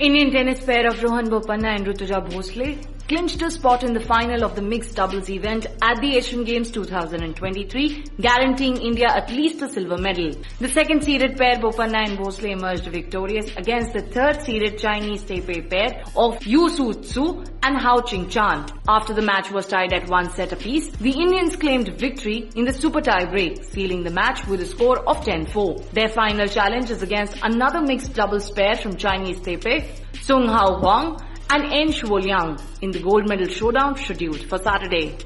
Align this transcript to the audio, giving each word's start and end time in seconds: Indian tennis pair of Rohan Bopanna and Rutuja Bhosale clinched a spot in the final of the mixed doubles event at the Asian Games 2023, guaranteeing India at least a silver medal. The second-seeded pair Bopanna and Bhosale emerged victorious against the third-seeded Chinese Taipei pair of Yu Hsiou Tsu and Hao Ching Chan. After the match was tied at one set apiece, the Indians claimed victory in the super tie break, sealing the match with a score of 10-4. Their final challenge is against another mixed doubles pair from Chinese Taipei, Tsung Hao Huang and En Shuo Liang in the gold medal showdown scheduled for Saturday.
Indian 0.00 0.30
tennis 0.30 0.64
pair 0.64 0.86
of 0.86 1.02
Rohan 1.02 1.28
Bopanna 1.28 1.74
and 1.74 1.84
Rutuja 1.84 2.20
Bhosale 2.24 2.78
clinched 3.08 3.40
a 3.40 3.50
spot 3.50 3.82
in 3.84 3.94
the 3.94 4.00
final 4.00 4.44
of 4.44 4.54
the 4.54 4.60
mixed 4.60 4.94
doubles 4.94 5.30
event 5.30 5.66
at 5.80 5.98
the 6.02 6.16
Asian 6.16 6.44
Games 6.44 6.70
2023, 6.70 8.04
guaranteeing 8.20 8.76
India 8.76 9.08
at 9.08 9.30
least 9.30 9.62
a 9.62 9.68
silver 9.68 9.96
medal. 9.96 10.32
The 10.58 10.68
second-seeded 10.68 11.38
pair 11.38 11.56
Bopanna 11.56 12.06
and 12.06 12.18
Bhosale 12.18 12.52
emerged 12.52 12.84
victorious 12.84 13.50
against 13.56 13.94
the 13.94 14.02
third-seeded 14.02 14.78
Chinese 14.78 15.22
Taipei 15.22 15.70
pair 15.70 16.04
of 16.14 16.46
Yu 16.46 16.68
Hsiou 16.68 17.02
Tsu 17.02 17.44
and 17.62 17.78
Hao 17.78 18.02
Ching 18.02 18.28
Chan. 18.28 18.66
After 18.86 19.14
the 19.14 19.22
match 19.22 19.50
was 19.50 19.66
tied 19.66 19.94
at 19.94 20.06
one 20.10 20.30
set 20.32 20.52
apiece, 20.52 20.90
the 20.90 21.12
Indians 21.12 21.56
claimed 21.56 21.88
victory 21.98 22.50
in 22.56 22.66
the 22.66 22.74
super 22.74 23.00
tie 23.00 23.24
break, 23.24 23.64
sealing 23.64 24.02
the 24.02 24.10
match 24.10 24.46
with 24.46 24.60
a 24.60 24.66
score 24.66 24.98
of 25.08 25.24
10-4. 25.24 25.92
Their 25.92 26.08
final 26.08 26.46
challenge 26.46 26.90
is 26.90 27.02
against 27.02 27.38
another 27.42 27.80
mixed 27.80 28.12
doubles 28.12 28.50
pair 28.50 28.76
from 28.76 28.96
Chinese 28.96 29.38
Taipei, 29.38 29.88
Tsung 30.12 30.46
Hao 30.46 30.78
Huang 30.80 31.18
and 31.50 31.64
En 31.72 31.88
Shuo 31.88 32.20
Liang 32.20 32.58
in 32.82 32.90
the 32.90 33.00
gold 33.00 33.28
medal 33.28 33.48
showdown 33.48 33.96
scheduled 33.96 34.42
for 34.48 34.58
Saturday. 34.58 35.16